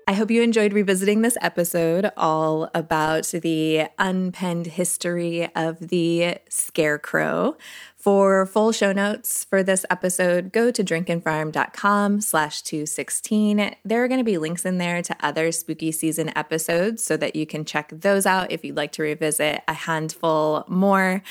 I 0.09 0.13
hope 0.13 0.31
you 0.31 0.41
enjoyed 0.41 0.73
revisiting 0.73 1.21
this 1.21 1.37
episode 1.39 2.09
all 2.17 2.71
about 2.73 3.25
the 3.25 3.89
unpenned 3.99 4.65
history 4.65 5.47
of 5.55 5.77
the 5.77 6.39
scarecrow. 6.49 7.55
For 7.95 8.47
full 8.47 8.71
show 8.71 8.91
notes 8.91 9.43
for 9.43 9.61
this 9.61 9.85
episode, 9.91 10.51
go 10.51 10.71
to 10.71 10.83
drinkandfarm.com 10.83 12.21
slash 12.21 12.63
216. 12.63 13.75
There 13.85 14.03
are 14.03 14.07
going 14.07 14.19
to 14.19 14.23
be 14.23 14.39
links 14.39 14.65
in 14.65 14.79
there 14.79 15.03
to 15.03 15.15
other 15.19 15.51
spooky 15.51 15.91
season 15.91 16.35
episodes 16.35 17.03
so 17.03 17.15
that 17.17 17.35
you 17.35 17.45
can 17.45 17.63
check 17.63 17.91
those 17.93 18.25
out 18.25 18.51
if 18.51 18.65
you'd 18.65 18.77
like 18.77 18.93
to 18.93 19.03
revisit 19.03 19.61
a 19.67 19.73
handful 19.73 20.63
more. 20.67 21.21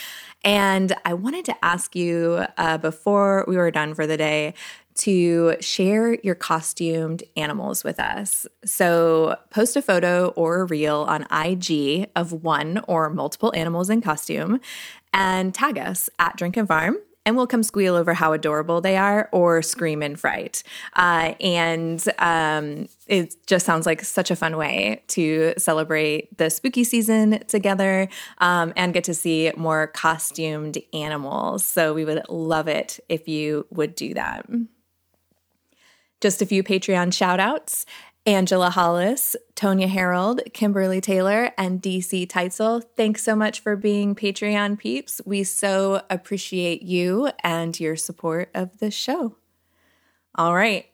And 0.44 0.94
I 1.04 1.14
wanted 1.14 1.47
to 1.47 1.64
ask 1.64 1.97
you 1.97 2.44
uh, 2.56 2.78
before 2.78 3.44
we 3.49 3.56
were 3.56 3.73
done 3.73 3.94
for 3.94 4.06
the 4.06 4.16
day 4.16 4.54
to 4.99 5.57
share 5.61 6.14
your 6.23 6.35
costumed 6.35 7.23
animals 7.37 7.85
with 7.85 7.99
us. 7.99 8.47
So, 8.64 9.37
post 9.50 9.76
a 9.76 9.83
photo 9.83 10.28
or 10.28 10.61
a 10.61 10.64
reel 10.64 11.07
on 11.09 11.26
IG 11.33 12.11
of 12.14 12.33
one 12.33 12.83
or 12.88 13.09
multiple 13.11 13.52
animals 13.55 13.90
in 13.90 14.00
costume 14.00 14.61
and 15.12 15.55
tag 15.55 15.78
us 15.78 16.11
at 16.19 16.37
Drink 16.37 16.57
and 16.57 16.69
Farm. 16.69 16.99
And 17.26 17.37
we'll 17.37 17.47
come 17.47 17.62
squeal 17.62 17.95
over 17.95 18.14
how 18.14 18.33
adorable 18.33 18.81
they 18.81 18.97
are 18.97 19.28
or 19.33 19.61
scream 19.61 20.02
in 20.02 20.17
fright. 20.17 20.62
Uh, 20.97 21.35
and 21.40 22.02
um, 22.19 22.88
it 23.07 23.35
just 23.47 23.67
sounds 23.67 23.85
like 23.85 24.02
such 24.02 24.31
a 24.31 24.37
fun 24.37 24.57
way 24.57 25.03
to 25.09 25.53
celebrate 25.59 26.35
the 26.38 26.49
spooky 26.49 26.85
season 26.85 27.40
together 27.46 28.09
um, 28.38 28.72
and 28.77 28.94
get 28.94 29.05
to 29.05 29.14
see 29.14 29.53
more 29.59 29.88
costumed 29.88 30.79
animals. 30.94 31.66
So 31.66 31.92
we 31.92 32.07
would 32.07 32.22
love 32.31 32.66
it 32.66 32.99
if 33.11 33.29
you 33.29 33.66
would 33.70 33.94
do 33.94 34.14
that. 34.14 34.46
Just 36.20 36.42
a 36.42 36.46
few 36.46 36.62
Patreon 36.62 37.12
shout 37.12 37.40
outs. 37.40 37.87
Angela 38.26 38.68
Hollis, 38.68 39.37
Tonya 39.54 39.88
Harold, 39.88 40.42
Kimberly 40.52 41.00
Taylor, 41.00 41.50
and 41.57 41.81
DC 41.81 42.26
Teitzel. 42.26 42.83
Thanks 42.94 43.22
so 43.22 43.35
much 43.35 43.61
for 43.61 43.74
being 43.74 44.14
Patreon 44.14 44.78
peeps. 44.78 45.22
We 45.24 45.44
so 45.44 46.02
appreciate 46.11 46.83
you 46.83 47.31
and 47.42 47.78
your 47.81 47.96
support 47.96 48.50
of 48.54 48.76
the 48.81 48.90
show. 48.90 49.37
All 50.35 50.54
right, 50.54 50.85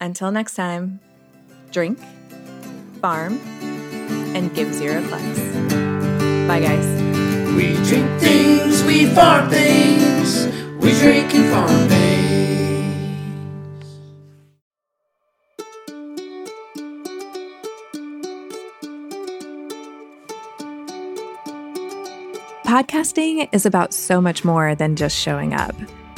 until 0.00 0.32
next 0.32 0.56
time, 0.56 0.98
drink, 1.70 2.00
farm, 3.00 3.38
and 4.34 4.52
give 4.52 4.74
zero 4.74 5.00
fucks. 5.02 6.48
Bye, 6.48 6.60
guys. 6.60 6.86
We 7.54 7.74
drink 7.88 8.20
things, 8.20 8.82
we 8.82 9.06
farm 9.06 9.48
things, 9.48 10.46
we 10.82 10.92
drink 10.98 11.32
and 11.34 11.52
farm 11.52 11.88
things. 11.88 12.09
Podcasting 22.70 23.48
is 23.50 23.66
about 23.66 23.92
so 23.92 24.20
much 24.20 24.44
more 24.44 24.76
than 24.76 24.94
just 24.94 25.18
showing 25.18 25.54
up. 25.54 25.74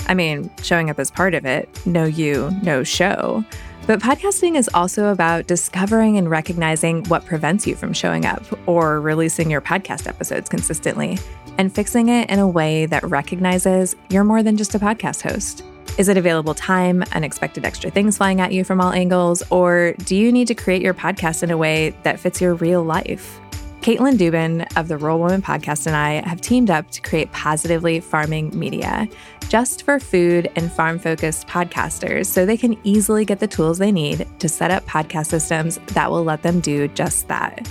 I 0.06 0.12
mean, 0.12 0.50
showing 0.62 0.90
up 0.90 0.98
is 0.98 1.10
part 1.10 1.32
of 1.32 1.46
it 1.46 1.66
no 1.86 2.04
you, 2.04 2.50
no 2.62 2.84
show. 2.84 3.42
But 3.86 4.00
podcasting 4.00 4.56
is 4.56 4.68
also 4.74 5.06
about 5.06 5.46
discovering 5.46 6.18
and 6.18 6.28
recognizing 6.28 7.04
what 7.04 7.24
prevents 7.24 7.66
you 7.66 7.74
from 7.74 7.94
showing 7.94 8.26
up 8.26 8.44
or 8.68 9.00
releasing 9.00 9.50
your 9.50 9.62
podcast 9.62 10.06
episodes 10.06 10.50
consistently 10.50 11.18
and 11.56 11.74
fixing 11.74 12.10
it 12.10 12.28
in 12.28 12.38
a 12.38 12.46
way 12.46 12.84
that 12.84 13.02
recognizes 13.04 13.96
you're 14.10 14.22
more 14.22 14.42
than 14.42 14.58
just 14.58 14.74
a 14.74 14.78
podcast 14.78 15.22
host. 15.22 15.64
Is 15.96 16.10
it 16.10 16.18
available 16.18 16.52
time, 16.52 17.02
unexpected 17.14 17.64
extra 17.64 17.90
things 17.90 18.18
flying 18.18 18.42
at 18.42 18.52
you 18.52 18.62
from 18.62 18.78
all 18.78 18.92
angles, 18.92 19.42
or 19.48 19.94
do 20.04 20.14
you 20.14 20.30
need 20.30 20.48
to 20.48 20.54
create 20.54 20.82
your 20.82 20.92
podcast 20.92 21.42
in 21.42 21.50
a 21.50 21.56
way 21.56 21.94
that 22.02 22.20
fits 22.20 22.42
your 22.42 22.52
real 22.56 22.82
life? 22.82 23.40
Caitlin 23.82 24.16
Dubin 24.16 24.64
of 24.76 24.86
the 24.86 24.96
Roll 24.96 25.18
Woman 25.18 25.42
podcast 25.42 25.88
and 25.88 25.96
I 25.96 26.24
have 26.28 26.40
teamed 26.40 26.70
up 26.70 26.88
to 26.92 27.02
create 27.02 27.32
Positively 27.32 27.98
Farming 27.98 28.56
Media 28.56 29.08
just 29.48 29.82
for 29.82 29.98
food 29.98 30.48
and 30.54 30.70
farm 30.70 31.00
focused 31.00 31.48
podcasters 31.48 32.26
so 32.26 32.46
they 32.46 32.56
can 32.56 32.78
easily 32.84 33.24
get 33.24 33.40
the 33.40 33.48
tools 33.48 33.78
they 33.78 33.90
need 33.90 34.24
to 34.38 34.48
set 34.48 34.70
up 34.70 34.86
podcast 34.86 35.26
systems 35.26 35.80
that 35.94 36.08
will 36.08 36.22
let 36.22 36.42
them 36.42 36.60
do 36.60 36.86
just 36.86 37.26
that. 37.26 37.68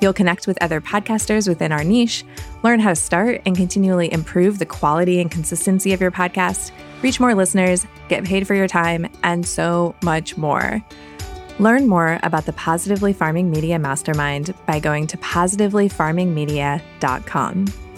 You'll 0.00 0.14
connect 0.14 0.46
with 0.46 0.56
other 0.62 0.80
podcasters 0.80 1.46
within 1.46 1.72
our 1.72 1.84
niche, 1.84 2.24
learn 2.62 2.80
how 2.80 2.88
to 2.88 2.96
start 2.96 3.42
and 3.44 3.54
continually 3.54 4.10
improve 4.10 4.58
the 4.58 4.64
quality 4.64 5.20
and 5.20 5.30
consistency 5.30 5.92
of 5.92 6.00
your 6.00 6.10
podcast, 6.10 6.70
reach 7.02 7.20
more 7.20 7.34
listeners, 7.34 7.86
get 8.08 8.24
paid 8.24 8.46
for 8.46 8.54
your 8.54 8.66
time, 8.66 9.10
and 9.22 9.46
so 9.46 9.94
much 10.02 10.38
more. 10.38 10.82
Learn 11.60 11.86
more 11.86 12.18
about 12.22 12.46
the 12.46 12.54
Positively 12.54 13.12
Farming 13.12 13.50
Media 13.50 13.78
Mastermind 13.78 14.54
by 14.64 14.80
going 14.80 15.06
to 15.08 15.18
positivelyfarmingmedia.com. 15.18 17.89